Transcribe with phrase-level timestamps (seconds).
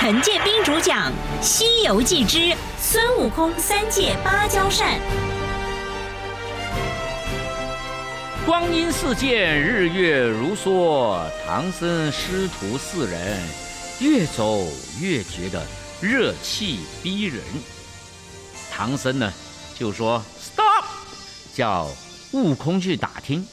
[0.00, 4.98] 陈建斌主讲《西游记之孙悟空三借芭蕉扇》。
[8.46, 13.38] 光阴似箭，日月如梭，唐僧师徒四人
[14.00, 14.66] 越走
[15.02, 15.62] 越觉得
[16.00, 17.42] 热气逼人。
[18.72, 19.30] 唐僧呢
[19.78, 20.86] 就说 “stop”，
[21.54, 21.86] 叫
[22.32, 23.46] 悟空去打听。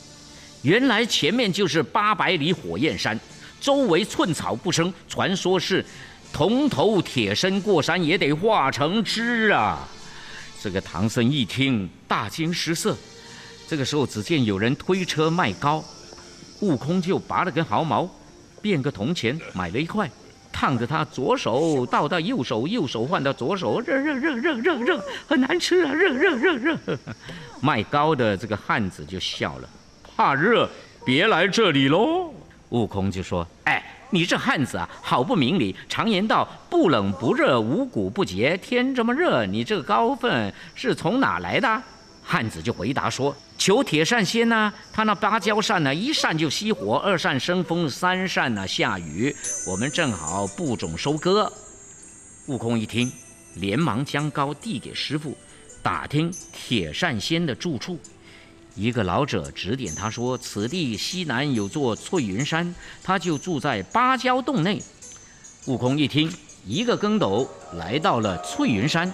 [0.61, 3.19] 原来前面就是八百里火焰山，
[3.59, 5.85] 周围寸草不生，传说是
[6.31, 9.87] 铜头铁身过山也得化成汁啊！
[10.61, 12.95] 这个唐僧一听大惊失色。
[13.67, 15.83] 这个时候，只见有人推车卖糕，
[16.61, 18.09] 悟空就拔了根毫毛，
[18.61, 20.09] 变个铜钱，买了一块，
[20.51, 26.77] 烫着他左手倒到右手，右手换到左手，热热热热热热，很难吃啊，热热热热。
[27.61, 29.69] 卖糕的这个汉子就笑了，
[30.15, 30.69] 怕热，
[31.05, 32.33] 别来这里喽。
[32.69, 35.75] 悟空就说：“哎，你这汉子啊，好不明理。
[35.89, 38.57] 常言道，不冷不热，五谷不结。
[38.57, 41.83] 天这么热，你这个糕分是从哪来的？”
[42.23, 49.33] 汉子就回答说：“求铁扇仙呐，他那芭蕉扇呢，一扇就熄火，二扇生风，三扇呢下雨。
[49.65, 51.51] 我们正好不种收割。”
[52.47, 53.09] 悟空一听，
[53.55, 55.37] 连忙将糕递给师傅，
[55.81, 57.97] 打听铁扇仙的住处。
[58.77, 64.79] 一个老者指点他说：“此地西南有座翠云山，他就住在芭蕉洞内。”
[65.65, 66.31] 悟空一听，
[66.63, 69.11] 一个跟斗来到了翠云山，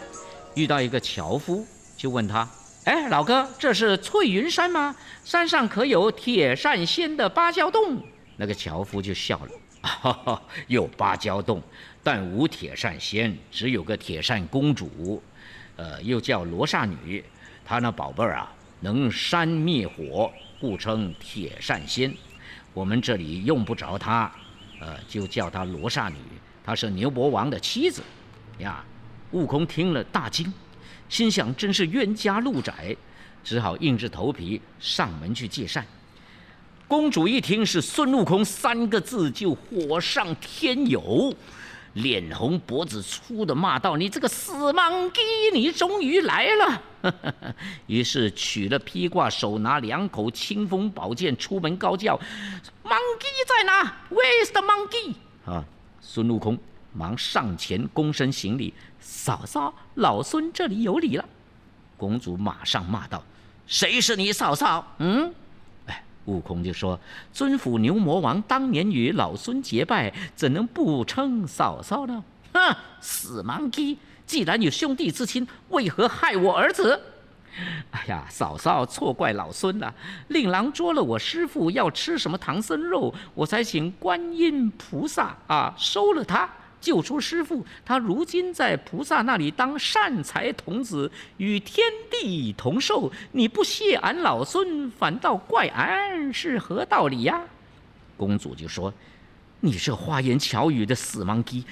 [0.54, 2.46] 遇到一个樵夫，就问他。
[2.84, 4.94] 哎，老哥，这是翠云山吗？
[5.24, 8.04] 山上可有铁扇仙的芭蕉洞？
[8.36, 11.64] 那个樵夫就笑了，哈哈，有芭蕉洞，
[12.04, 15.24] 但无铁扇仙，只有个铁扇公主，
[15.78, 17.24] 呃，又叫罗刹女。
[17.64, 18.52] 她那宝贝儿啊，
[18.84, 22.14] 能扇灭火，故称铁扇仙。
[22.74, 24.30] 我们这里用不着她，
[24.82, 26.18] 呃，就叫她罗刹女。
[26.66, 28.04] 她是牛魔王的妻子，
[28.60, 28.84] 呀。
[29.32, 30.52] 悟空听了大惊。
[31.08, 32.96] 心想真是冤家路窄，
[33.42, 35.86] 只好硬着头皮上门去借扇。
[36.86, 41.34] 公主一听是孙悟空三个字，就火上添油，
[41.94, 45.22] 脸红脖子粗的骂道：“你这个死莽鸡，
[45.54, 46.82] 你终于来了！”
[47.88, 52.18] 于是取了披挂，手拿两口清风宝剑，出门高叫
[52.84, 55.16] ：“Monkey 在哪？Where's the monkey？”
[55.46, 55.64] 啊，
[56.02, 56.58] 孙悟空。
[56.96, 61.26] 忙上前躬身行礼，嫂嫂，老孙这里有礼了。
[61.98, 63.24] 公主马上骂道
[63.66, 65.34] ：“谁是你嫂嫂？”嗯，
[66.26, 67.00] 悟空就说
[67.34, 72.24] ：“尊府牛魔王当年与老孙结拜，怎能不称嫂嫂呢？”
[72.54, 73.98] 哼，死盲鸡！
[74.26, 77.00] 既然有兄弟之亲，为何害我儿子？
[77.92, 79.94] 哎呀，嫂嫂错怪老孙了。
[80.30, 86.50] 令郎捉了我师傅，要吃什么唐僧肉，我才请观音菩萨啊收了他。
[86.84, 93.10] 救出师傅，他如今在菩萨那里当善财童子，与天地同寿。
[93.32, 97.40] 你不谢俺老孙，反倒怪俺，是何道理呀？
[98.18, 98.94] 公主就说
[99.62, 101.64] ：“你这花言巧语的死莽鸡，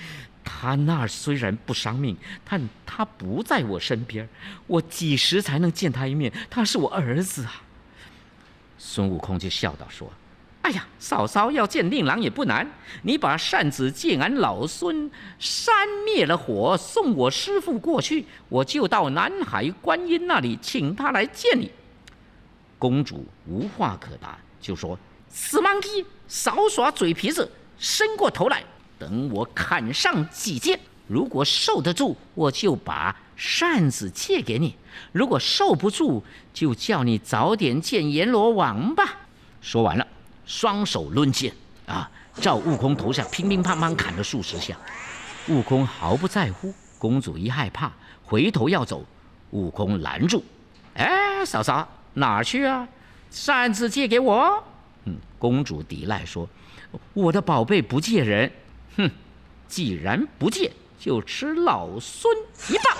[0.45, 2.15] 他那儿虽然不伤命，
[2.49, 4.29] 但他不在我身边，
[4.65, 6.31] 我几时才能见他一面？
[6.49, 7.63] 他是我儿子啊。”
[8.79, 10.09] 孙悟空就笑道说。
[10.61, 12.69] 哎呀，嫂嫂要见令郎也不难，
[13.01, 15.73] 你把扇子借俺老孙，扇
[16.05, 21.71] 灭了火，送我师傅过去，我就到南海观音那里，请他来见你。
[22.77, 24.97] 公主无话可答，就说
[25.29, 28.63] ：“死莽鸡，少耍嘴皮子，伸过头来，
[28.99, 30.79] 等我砍上几剑。
[31.07, 34.75] 如果受得住，我就把扇子借给你；
[35.11, 36.23] 如果受不住，
[36.53, 39.21] 就叫你早点见阎罗王吧。”
[39.59, 40.07] 说完了。
[40.45, 41.53] 双手抡剑
[41.85, 44.75] 啊，照悟空头上乒乒乓乓砍了数十下。
[45.47, 46.73] 悟空毫不在乎。
[46.97, 47.91] 公主一害怕，
[48.23, 49.03] 回头要走，
[49.49, 50.43] 悟空拦住
[50.93, 52.87] ：“哎，嫂嫂，哪儿去啊？
[53.31, 54.63] 扇子借给我。”
[55.05, 56.47] 嗯，公主抵赖说
[57.13, 58.51] ：“我的宝贝不借人。”
[58.97, 59.09] 哼，
[59.67, 62.31] 既然不借，就吃老孙
[62.69, 62.97] 一棒。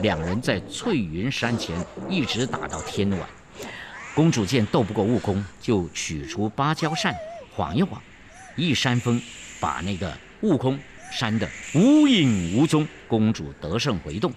[0.00, 1.76] 两人在翠云山前
[2.08, 3.20] 一直打到天晚。
[4.14, 7.12] 公主见斗不过悟空，就取出芭蕉扇，
[7.52, 8.00] 晃一晃，
[8.54, 9.20] 一扇风，
[9.58, 10.78] 把那个悟空
[11.10, 12.86] 扇得无影无踪。
[13.08, 14.32] 公主得胜回洞，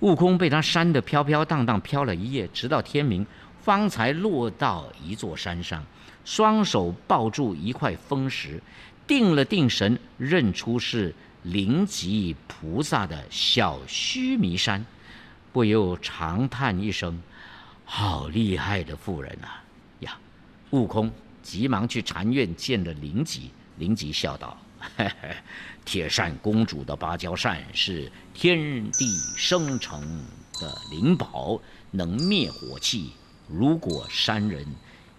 [0.00, 3.26] 悟空被他扇得飘飘荡荡，飘了一夜，直到天明，
[3.62, 5.84] 方才落到一座山上，
[6.24, 8.62] 双手抱住一块风石，
[9.06, 14.82] 定了定神，认出是灵吉菩萨的小须弥山，
[15.52, 17.20] 不由长叹一声。
[17.88, 19.62] 好厉害的妇人啊！
[20.00, 20.18] 呀，
[20.70, 21.10] 悟空
[21.40, 23.50] 急忙去禅院见了灵吉。
[23.78, 24.58] 灵吉笑道
[25.86, 29.06] ：“铁扇公主的芭蕉扇是天地
[29.36, 30.00] 生成
[30.60, 31.60] 的灵宝，
[31.92, 33.12] 能灭火气。
[33.48, 34.66] 如果山人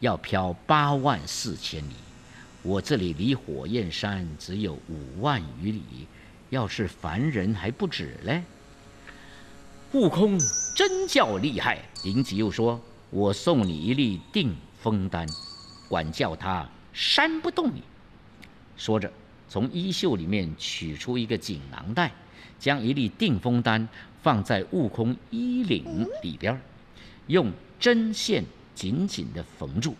[0.02, 1.94] 要飘八万四千里，
[2.64, 6.08] 我这里离火焰山只有五万余里，
[6.50, 8.44] 要是凡人还不止嘞。
[9.94, 10.38] 悟空
[10.76, 11.80] 真叫厉害！
[12.04, 12.80] 灵吉又说
[13.10, 15.26] ：“我送你一粒定风丹，
[15.88, 17.82] 管教他扇不动你。”
[18.76, 19.10] 说着，
[19.48, 22.12] 从衣袖里面取出一个锦囊袋，
[22.60, 23.88] 将一粒定风丹
[24.22, 26.62] 放在悟空衣领里边，
[27.28, 27.50] 用
[27.80, 28.44] 针线
[28.76, 29.96] 紧紧地缝住。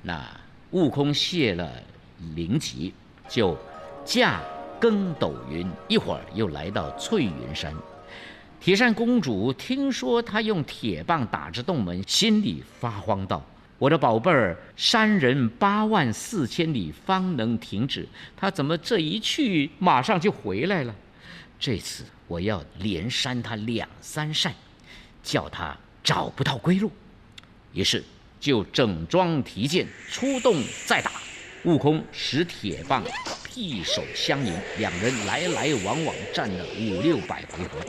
[0.00, 0.24] 那
[0.70, 1.72] 悟空谢了
[2.36, 2.94] 灵吉，
[3.28, 3.58] 就
[4.04, 4.40] 驾
[4.80, 7.74] 更斗云，一会儿又来到翠云山。
[8.64, 13.44] 铁扇公主听说他用铁棒打着洞门，心里发慌道
[13.76, 18.06] ：“我的宝贝儿，山人八万四千里方能停止，
[18.36, 20.94] 他怎么这一去马上就回来了？
[21.58, 24.54] 这次我要连扇他两三扇，
[25.24, 26.88] 叫他找不到归路。”
[27.74, 28.04] 于是
[28.38, 31.10] 就整装提剑出洞再打。
[31.64, 33.02] 悟空使铁棒
[33.42, 37.80] 劈手相迎，两人来来往往战了五六百回合。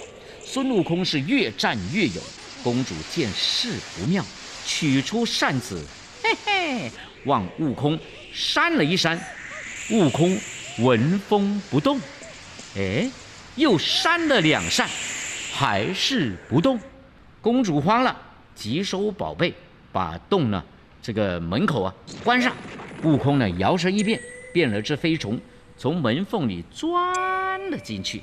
[0.45, 2.21] 孙悟空是越战越勇，
[2.63, 4.23] 公主见势不妙，
[4.65, 5.81] 取出扇子，
[6.21, 6.91] 嘿嘿，
[7.25, 7.97] 往悟空
[8.31, 9.19] 扇了一扇。
[9.91, 10.37] 悟空
[10.79, 11.99] 闻风不动，
[12.75, 13.09] 哎，
[13.55, 14.87] 又扇了两扇，
[15.53, 16.79] 还是不动。
[17.41, 18.15] 公主慌了，
[18.55, 19.53] 急收宝贝，
[19.91, 20.63] 把洞呢
[21.01, 21.93] 这个门口啊
[22.23, 22.55] 关上。
[23.03, 24.21] 悟空呢摇身一变，
[24.53, 25.39] 变了只飞虫，
[25.77, 28.21] 从门缝里钻了进去。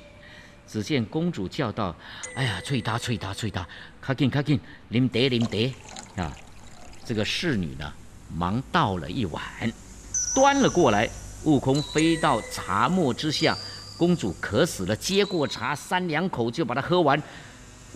[0.71, 1.95] 只见公主叫道
[2.37, 3.67] ：“哎呀，翠大翠大翠大，
[4.01, 5.75] 快进快进，临得临得
[6.15, 6.33] 啊！”
[7.05, 7.93] 这个侍女呢，
[8.33, 9.43] 忙倒了一碗，
[10.35, 11.11] 端了过来。
[11.45, 13.57] 悟空飞到茶沫之下，
[13.99, 17.21] 公主渴死了，接过茶，三两口就把它喝完。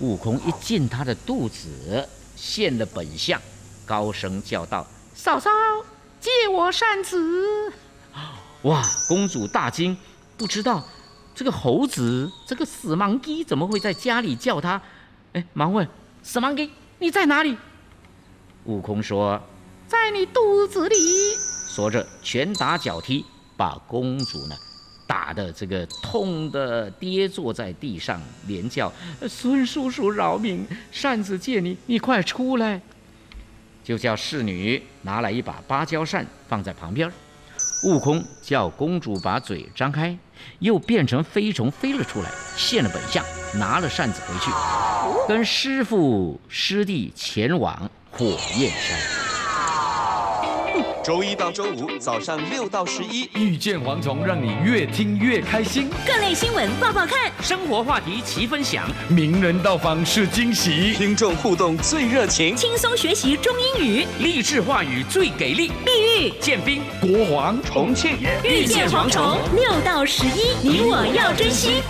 [0.00, 3.40] 悟空一进她的肚子，现了本相，
[3.86, 4.84] 高声叫道
[5.14, 5.50] ：“嫂嫂，
[6.20, 7.72] 借我扇子！”
[8.62, 8.82] 哇！
[9.06, 9.96] 公主大惊，
[10.36, 10.82] 不知道。
[11.34, 14.80] 这个猴子，这个死盲鸡怎么会在家里叫他？
[15.32, 15.86] 哎，忙问
[16.22, 16.70] 死盲鸡，
[17.00, 17.56] 你在哪里？
[18.64, 19.42] 悟空说，
[19.88, 20.96] 在你肚子里。
[21.68, 23.24] 说着，拳打脚踢，
[23.56, 24.54] 把公主呢
[25.08, 28.92] 打的这个痛的跌坐在地上，连叫
[29.28, 32.80] 孙叔叔饶命，扇子借你，你快出来。
[33.82, 37.12] 就叫侍女拿来一把芭蕉扇放在旁边。
[37.84, 40.16] 悟空叫公主把嘴张开，
[40.58, 43.24] 又变成飞虫飞了出来，现了本相，
[43.58, 44.50] 拿了扇子回去，
[45.28, 48.24] 跟师傅师弟前往火
[48.58, 49.23] 焰山。
[51.04, 55.90] 周一到周五早上六到十一，遇见蝗虫，让你越听越开心。
[56.06, 65.70] 各类新闻报报看，生活话题齐分享，名人到访是惊喜，听众互动最热情，轻松学习中英语，励志话语最给力。
[65.84, 65.90] 碧
[66.24, 71.82] 玉、建斌、国皇、重庆，遇见蝗虫，六到十一，你我要珍惜。